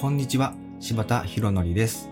[0.00, 2.08] こんにちは、柴田博則です。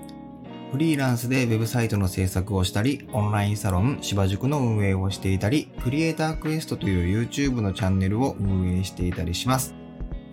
[0.72, 9.72] フリーランスでウェブサイトの制作をしたり、オンラインサロン芝塾の運営をしていたり、クリエイタークエストという YouTube のチャンネルを運営していたりします。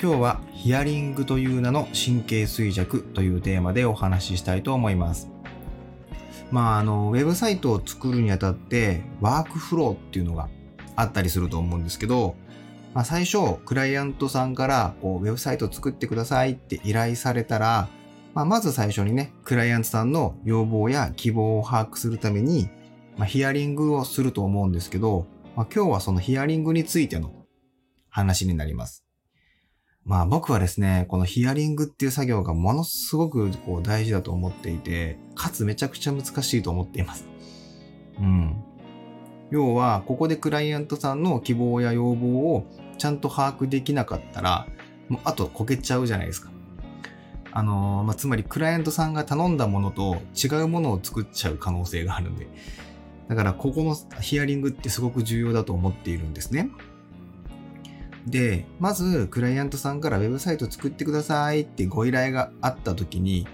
[0.02, 5.30] 今日はヒアリングという名の神経衰弱というテーマでお話ししたいと思います。
[6.50, 10.50] まあ、あの、ウェブサイトを作るにあたって、ワークフローっていうのが
[10.96, 12.36] あったりすると思うんですけど、
[12.94, 17.90] まあ、最初、クライアントさんから、こう、ウェブサイト作ってくださいって依頼されたら、
[18.34, 22.70] まあ、まず最初にね、クライアントさんの要望や希望を把握するために、
[23.18, 27.32] まあ、ヒアリングをすると思うんですけど、まあ、今日はそのヒアリングについての
[28.10, 29.04] 話になります。
[30.06, 37.26] まあ僕はですね、このヒアリングっていう作業がものすごくこう大事だと思っていて、かつめちゃくちゃ難しいと思っています。
[38.20, 38.64] うん。
[39.50, 42.66] 要は、ここでクライアントさんの希望や要望を
[42.98, 44.68] ちゃんと把握できなかったら、
[45.10, 46.52] もうあとこけちゃうじゃないですか。
[47.52, 52.48] あのーまあ、つまりクライアントさんが頼んだものと違うものを作っちゃう可能性があるんで。
[53.28, 56.70] だからここのヒアリングってすごく重要だと思っているんですね。
[58.26, 63.48] で、まずクライアントさんからウェブサイト作ってくださいってご依頼があった時に、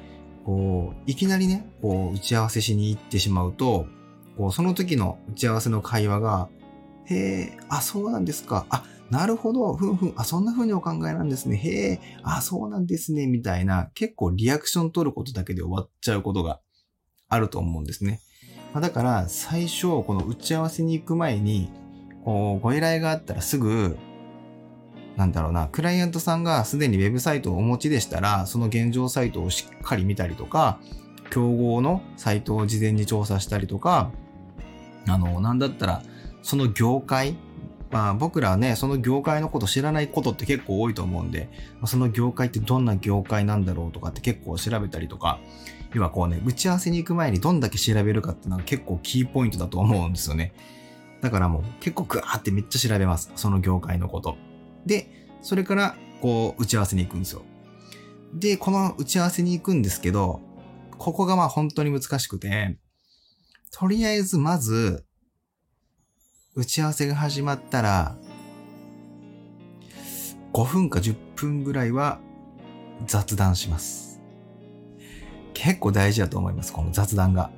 [0.45, 3.87] こう、いきなりね、こう、打ち合わせしに行ってしまうと、
[4.37, 6.49] こう、その時の打ち合わせの会話が、
[7.05, 8.65] へえ、あ、そうなんですか。
[8.69, 9.75] あ、なるほど。
[9.75, 10.13] ふんふん。
[10.15, 11.57] あ、そんな風にお考えなんですね。
[11.57, 13.27] へえ、あ、そうなんですね。
[13.27, 16.61] みたいな、結構リアクション取ることだけで終わっちゃうことが
[17.27, 18.21] あると思うんですね。
[18.73, 21.71] まだから、最初、この打ち合わせに行く前に、
[22.23, 23.97] こう、ご依頼があったらすぐ、
[25.15, 30.79] なんだろうな、クライアントさんがすでにウェブサイトをお持ちでしたら、その現状サイトをしっかり見たりとか、
[31.31, 34.11] 競合のサイトを事前に調査したりとか、
[35.07, 36.03] あの、なんだったら、
[36.43, 37.35] その業界、
[37.91, 41.49] まあ僕らはね、その業界のこと知らないことって結構多いと思うんで、
[41.85, 45.39] その業界ってどんな業界なんだろうとかって結構調べたりとか、
[45.93, 50.53] 要はこうね、打ち合わせに行く前にどんだけ調べるかっていうのは結構キーポイントだと思うんですよね。
[51.21, 53.31] だからもう結構グワーってめっちゃ調べます。
[53.35, 54.37] その業界のこと。
[54.85, 57.41] で、それからこう打ち合わせに行くんですよ。
[58.33, 60.41] で、この打ち合わせに行くんですけど、
[60.97, 62.77] ここがまあ本当に難しくて、
[63.71, 65.05] とりあえずまず、
[66.55, 68.15] 打ち合わせが始まったら、
[70.51, 72.19] 5分か10分ぐらいは
[73.05, 74.19] 雑談します。
[75.53, 77.51] 結構大事だと思います、この雑談が。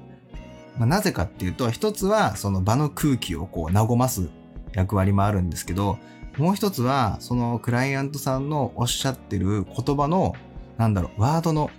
[0.78, 4.30] まあ、なぜかっていうと、一つはその場の空気をこう和ます
[4.74, 5.98] 役割もあるんですけど、
[6.38, 10.36] もう一つはそのクライアントさんのおっしゃってる言葉の、
[10.78, 11.70] なんだろう、ワードの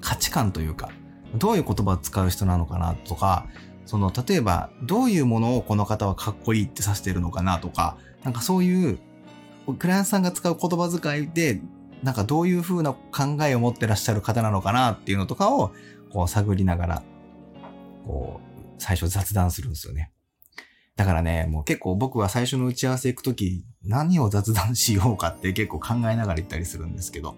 [0.00, 0.90] 価値観というか、
[1.36, 3.46] どういう言葉を使う人なのかなとか、
[3.86, 8.98] その、例えば、どういうものをこの方はかっこいいって指してるのかなとか、なんかそういう、
[9.78, 11.60] クライアントさんが使う言葉遣いで、
[12.02, 15.72] なんかどういう風な考えを持ってらっしゃる方なのかなっていうのとかを、
[16.12, 17.02] こう探りながら、
[18.04, 18.46] こう、
[18.78, 20.12] 最初雑談するんですよね。
[20.96, 27.36] だからね、もう結構僕は最初の打ち合わせ行くとき、何を雑談しようかって結構考えながら行ったりするんですけど、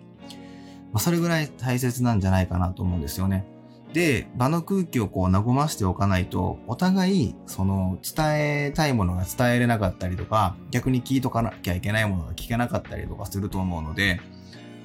[0.92, 3.44] まあ、それぐらい大切なんじゃないかなと思うんですよね。
[3.92, 14.20] で、場の空気をこう和ましておかないと、お互い、その、伝えたいものが伝えれなかったりとか、逆に聞いとかなきゃいけないものが聞けなかったりとかすると思うので、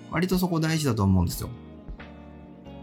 [0.10, 1.50] 割とそこ大事だと思うんですよ。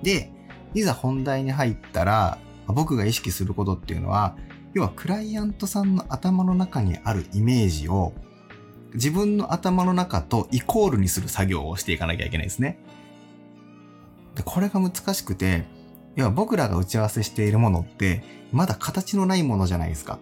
[0.02, 0.30] で、
[0.74, 4.36] いざ本題に入ったら、僕が意識することっていうのは、
[4.74, 8.12] 要はクライアントさんの頭の中にあるイメージを、
[8.94, 12.78] 自分の頭の中とイコールにする作業をしていかなきゃいけないですね。
[14.34, 15.64] でこれが難しくて、
[16.16, 18.22] 要は僕らが打ち合わせしているものって、
[18.52, 20.18] まだ形のないものじゃないですか。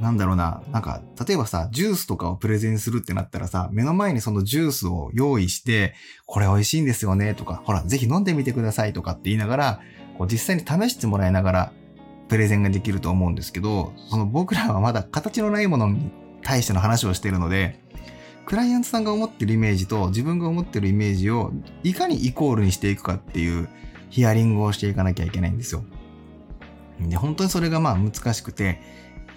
[0.00, 0.62] なんだろうな。
[0.70, 5.94] なんか、例えばさ、ジュースとかをプレゼンするってなったらさ、目の前にそのジュースを用意して、
[6.26, 9.80] これ美味しいんですよねとか、ほら、ぜひ飲んでみてくださいとかって言いながら、
[10.16, 11.72] こう実際に試してもらいながら、
[12.28, 16.10] プレゼンができると思うんですけど、その僕らはまだ形のないものに
[16.42, 17.80] 対しての話をしているので、
[18.46, 21.52] クライアントさんが思ってるイメージと自分が思ってるイメージを
[21.82, 23.68] いかにイコールにしていくかっていう
[24.10, 25.84] ヒアリングをしていかなきゃいけないんですよ。
[27.00, 28.80] で、本当にそれがまあ難しくて、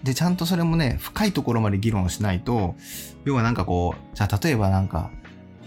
[0.03, 2.75] で、ちゃんとそれもね、深いところまで議論しないと、
[3.23, 5.11] 要はなんかこう、じゃあ例えばなんか、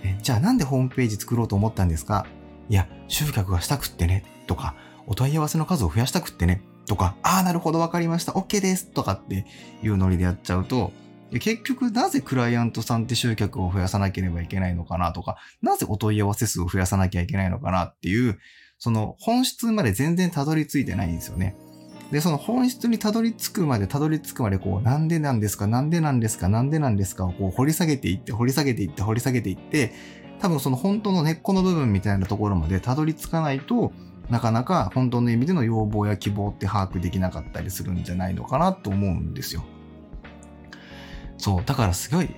[0.02, 2.26] えじゃあなんでホームページ作ろうと思ったんですか？
[2.68, 4.74] いや、集客がしたくってね、とか、
[5.06, 9.46] お問い合わせの数を増やしたくってね、とか、ああ、なるほど、わかりました、OK です、とかって
[9.82, 10.92] いうノリでやっちゃうと、
[11.40, 18.38] 結局なぜクライアントさんって集客を増やさなければいけないのかなとか、なぜお問い合わせ数を増やさなきゃいけないのかなっていう、
[18.78, 21.56] その本質まで全然たどり着いてないんですよね。
[22.10, 29.92] で、その本質にたどり着くまでたどり着くまでこう、なんでなんですか、なんでなんですか、なんでなんですかをこう掘り下げていって、掘り下げていって、掘り下げていって、
[30.40, 33.92] 多分その本当の根っこの部分みたいなところまでたどり着かないと、
[34.30, 39.64] なかなか本当の意味での要望や希望って把握できなかったりするんじゃないのかなと思うんですよ。
[41.36, 42.30] そう、だからすごい、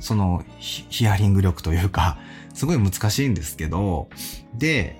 [0.00, 2.18] そのヒアリング力というか、
[2.54, 4.08] すごい難しいんですけど、
[4.54, 4.96] で、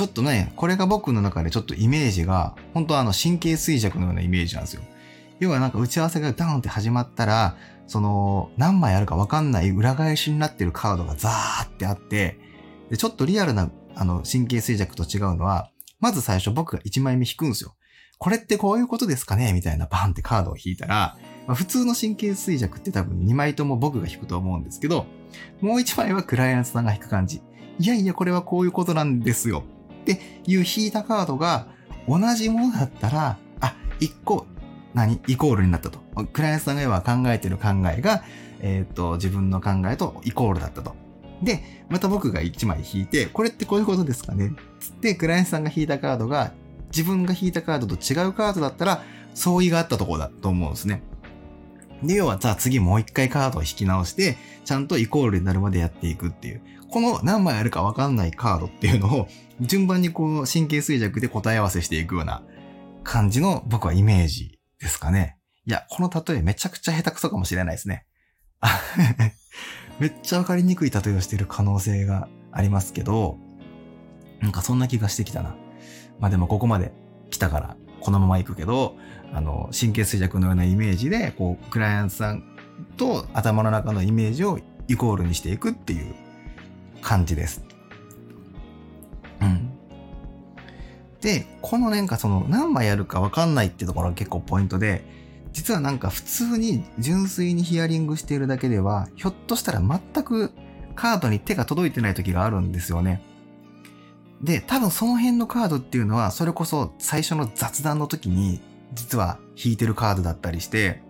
[0.00, 4.80] ちょっとね、これが僕の中でちょっとイメージが、本当はあの神経衰弱のようなイメージなんですよ。
[5.40, 7.54] 要はなんか打ち合わせがダーンって始まったら、
[7.86, 12.38] その何枚あるかわかんない裏返しになってるカードがザーってあって、
[12.88, 17.74] でちょっとリアルなあの神経衰弱と違うのは、まず最初僕が1枚目引くんですよ。
[18.16, 19.52] これってこういうことですかね？
[19.52, 25.04] みたいなバンってカードを引いたら、まあ、普通の神経衰弱って多分2枚とも僕が引くと思うんですけど、
[25.60, 27.42] もう1枚はクライアントさんが引く感じ。
[27.78, 29.62] いやいや、これはこういうことなんですよ。
[30.00, 31.66] っていう引いたカードが
[32.08, 34.46] 同じものだったら、あ、1個、
[34.94, 36.00] 何イコールになったと。
[36.32, 38.24] クライアントさんが要は考えてる考えが、
[38.60, 40.94] えっ、と、自分の考えとイコールだったと。
[41.42, 44.52] で、また僕が1枚引いて、これってこういうことですかね？
[44.80, 46.52] つって、クライアントさんが引いたカードが、
[46.90, 49.02] 自分が引いたカードと違うカードだったら、
[49.34, 51.02] 相違があったところだと思うんですね。
[52.02, 56.62] で、要は、じゃあ次もう一回カードを引き直して、ちゃんとイコールになるまでやっていくっていう。
[56.90, 59.28] この何枚あるかわかんないカードっていうのを、
[59.60, 62.42] 順番にこう、神経衰弱で答え合わせしていくような
[63.04, 65.36] 感じの僕はイメージですかね。
[65.66, 68.06] いや、この例えめちゃくちゃ下手くそかもしれないですね。
[70.00, 73.38] めっちゃわかりにくい例えをしてる可能性がありますけど、
[74.40, 75.54] なんかそんな気がしてきたな。
[76.18, 76.92] まあでもここまで
[77.28, 78.96] 来たから、このまま行くけど、
[79.32, 82.44] あの、神経衰弱のようなイメージで、こう、クライアントさん
[82.96, 84.58] と頭の中のイメージを
[84.88, 86.14] イコールにしていくっていう
[87.00, 87.62] 感じです。
[89.40, 89.70] うん。
[91.20, 95.04] で、このなんかその何枚やるかわかんないってところが結構ポイントで、
[95.52, 100.52] 実はなんか普通に純粋にヒアリングしているだけでは、ひょっとしたら全く
[100.94, 103.22] カードに手が届いてない時があるんですよね。
[104.42, 108.60] で、多分その辺のカードっていうのは、それこそ最初の雑談の時に、
[108.94, 111.02] 実は引いてるカードだったりして、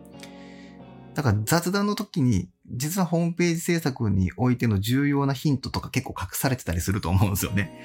[1.15, 7.85] だから雑談の時に、実はホームページ制作においての重要なヒントとか結構隠されてたりすると思うんですよね。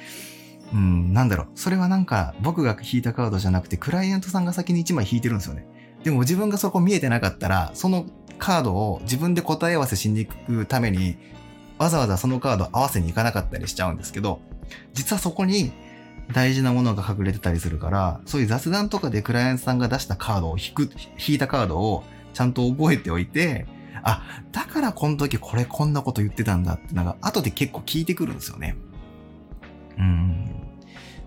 [0.74, 1.47] うん、なんだろう。
[1.56, 5.68] それはなんか僕が引いたカードじゃなくて、クライアントさんが先に1枚引いてるんですよね。
[6.03, 8.06] でも自分がそこ見えてなかったら、その
[8.38, 11.18] カードを自分で答え合わせしに行くために、
[11.77, 14.39] わざわざそのカード合わせに行かなかったりしちゃうんですけど、
[14.94, 15.71] 実はそこに
[16.33, 20.89] 大事なものが隠れてたりするから、そういう雑談とかでクライアントさんが出したカードを引く、
[21.27, 22.03] 引いたカードを
[22.33, 23.67] ちゃんと覚えておいて、
[24.03, 28.75] あ、だからこの時これこんなこと言ってたんだってなんか後で結構聞いてくるんですよね。
[29.97, 30.51] うん。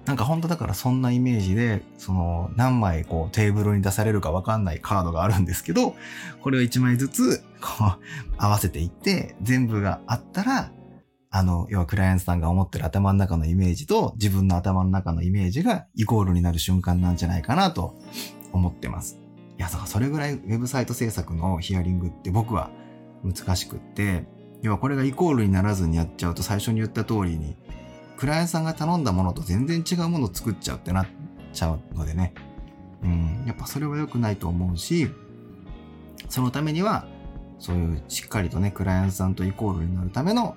[0.04, 5.96] なんか本当だからそんなイメージで、その何枚こうテーブルに出されるかわかんないカードがあるんですけど、
[6.40, 7.98] これを1枚ずつこう
[8.38, 10.70] 合わせていって、全部があったら、
[11.30, 17.94] あの、要はクライアントさんが思ってる頭の中のイメージと自分の頭の中のイメージがイコールになる瞬間なんじゃないかなと
[18.52, 19.18] 思ってます。
[19.58, 22.70] いや、それぐらいウェブサイト制作のヒアリングって僕は
[23.22, 24.26] 難しくって、
[24.62, 27.56] 要はこれがイコールにならずにやっちゃうと最初に言った通りに
[28.18, 31.06] クライアントさんが頼んだものと全然違うものを作っちゃうってなっ
[31.52, 32.34] ちゃうのでね。
[33.04, 35.08] うん、やっぱそれは良くないと思うし、
[36.28, 37.06] そのためには、
[37.60, 40.56] そういうしっかりとね、クライアントさんとイコールになるための、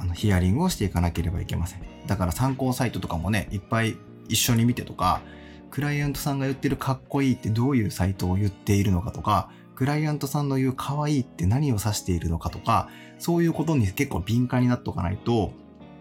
[0.00, 1.82] あの、ヒアリングをしていかなければいけません。
[2.06, 3.96] だから参考サイトとかもね、いっぱい
[4.28, 5.20] 一緒に見てとか、
[5.70, 12.88] クライアントさんが言ってるかっこいいってどういうサイトを言っているのかとか、クライアントさんの言う可愛いって何を指しているのかとか、
[13.18, 15.52] そういうことに結構敏感になっとかないと、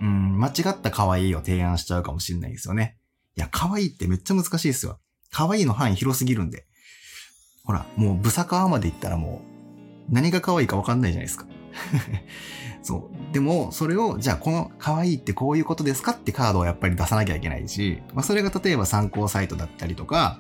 [0.01, 2.97] うん、間違った可愛いを提案しちゃうかもしれないですよね。
[3.35, 4.99] いや、可愛いってめっちゃ難しいですよ。
[5.31, 6.65] 可愛いの範囲広すぎるんで。
[7.63, 9.41] ほら、もうブサカワまで行ったらも
[10.09, 11.45] う、何が可愛いかわかんないじゃないですか。
[12.81, 13.33] そう。
[13.33, 20.39] でも、それを、じゃあこの可愛いってこういうことですかってカードをやっぱり出さなきゃいけないし、まあそれが例えば参考サイトだったりとか、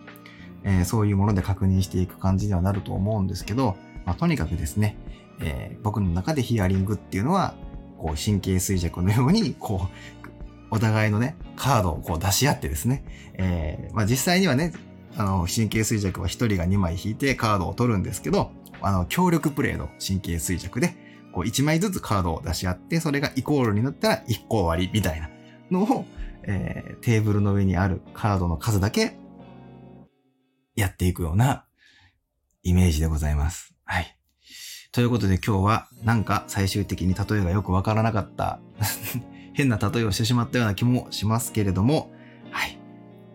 [0.63, 4.97] えー、そういうもので確認していく感じにはなると思うんですけど、まあとにかくですね、
[5.39, 7.55] えー、僕の中でヒアリングっていうのは、
[7.97, 10.27] こう神経衰弱のように、こう、
[10.71, 14.73] お互いのね、カードをこう出し合ってですね、えー、まあ実際にはね、
[15.17, 25.29] あの、神経衰弱は1人が2枚引いてカードを取るんですけど、あの、協力プレイの神経衰弱で、こう1枚ずつカードを出し合って、それがイコールになったら1個終わりみたいな
[25.71, 26.05] のを、
[26.43, 29.17] えー、テーブルの上にあるカードの数だけ
[30.75, 31.65] やっていくような
[32.63, 33.73] イメージでございます。
[33.83, 34.17] はい。
[34.91, 38.59] ということで今日はなんか最終的に例えがよくわからなかった
[39.53, 42.11] 変な例えをしてしまったような気もしますけれども、
[42.51, 42.79] はい。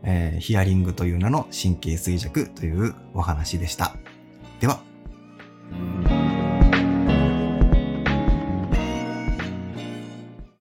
[0.03, 3.97] えー、ヒアリングという名の神経衰弱というお話でした。
[4.61, 4.94] では。